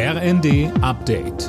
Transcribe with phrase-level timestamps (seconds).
[0.00, 1.48] RND Update.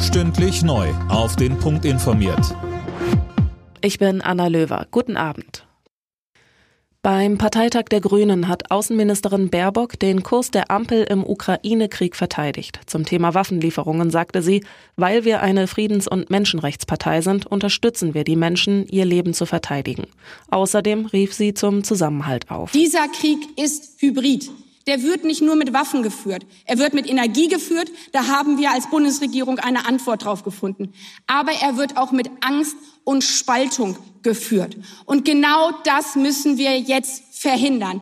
[0.00, 0.88] Stündlich neu.
[1.10, 2.56] Auf den Punkt informiert.
[3.82, 4.86] Ich bin Anna Löwer.
[4.90, 5.66] Guten Abend.
[7.02, 12.80] Beim Parteitag der Grünen hat Außenministerin Baerbock den Kurs der Ampel im Ukraine-Krieg verteidigt.
[12.86, 14.64] Zum Thema Waffenlieferungen sagte sie,
[14.96, 20.06] weil wir eine Friedens- und Menschenrechtspartei sind, unterstützen wir die Menschen, ihr Leben zu verteidigen.
[20.50, 22.72] Außerdem rief sie zum Zusammenhalt auf.
[22.72, 24.50] Dieser Krieg ist hybrid.
[24.86, 27.90] Der wird nicht nur mit Waffen geführt, er wird mit Energie geführt.
[28.12, 30.92] Da haben wir als Bundesregierung eine Antwort drauf gefunden.
[31.26, 34.76] Aber er wird auch mit Angst und Spaltung geführt.
[35.04, 38.00] Und genau das müssen wir jetzt verhindern.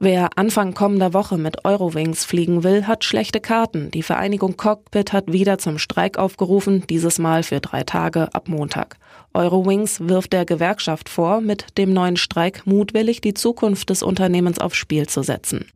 [0.00, 3.90] Wer Anfang kommender Woche mit Eurowings fliegen will, hat schlechte Karten.
[3.90, 8.96] Die Vereinigung Cockpit hat wieder zum Streik aufgerufen, dieses Mal für drei Tage ab Montag.
[9.34, 14.76] Eurowings wirft der Gewerkschaft vor, mit dem neuen Streik mutwillig die Zukunft des Unternehmens aufs
[14.76, 15.66] Spiel zu setzen.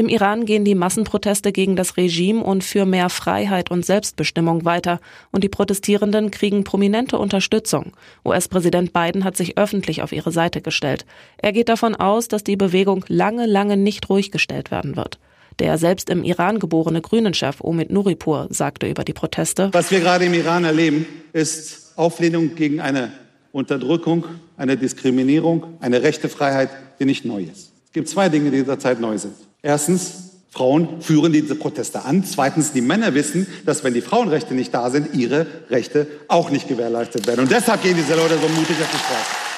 [0.00, 4.98] Im Iran gehen die Massenproteste gegen das Regime und für mehr Freiheit und Selbstbestimmung weiter
[5.30, 7.92] und die Protestierenden kriegen prominente Unterstützung.
[8.24, 11.04] US-Präsident Biden hat sich öffentlich auf ihre Seite gestellt.
[11.36, 15.18] Er geht davon aus, dass die Bewegung lange, lange nicht ruhig gestellt werden wird.
[15.58, 19.68] Der selbst im Iran geborene Grünen-Chef Omid Nuripur sagte über die Proteste.
[19.72, 23.12] Was wir gerade im Iran erleben, ist Auflehnung gegen eine
[23.52, 24.24] Unterdrückung,
[24.56, 27.72] eine Diskriminierung, eine rechte Freiheit, die nicht neu ist.
[27.84, 29.49] Es gibt zwei Dinge, die derzeit neu sind.
[29.62, 32.24] Erstens, Frauen führen diese Proteste an.
[32.24, 36.66] Zweitens, die Männer wissen, dass wenn die Frauenrechte nicht da sind, ihre Rechte auch nicht
[36.66, 37.40] gewährleistet werden.
[37.40, 39.50] Und deshalb gehen diese Leute so mutig auf die Straße.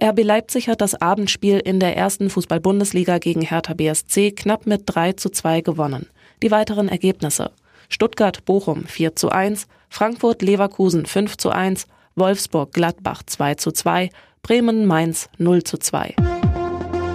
[0.00, 5.14] RB Leipzig hat das Abendspiel in der ersten Fußball-Bundesliga gegen Hertha BSC knapp mit 3
[5.14, 6.06] zu 2 gewonnen.
[6.42, 7.50] Die weiteren Ergebnisse.
[7.88, 14.10] Stuttgart-Bochum 4 zu 1, Frankfurt-Leverkusen 5 zu 1, Wolfsburg-Gladbach 2 zu 2,
[14.42, 16.14] Bremen-Mainz 0 zu 2.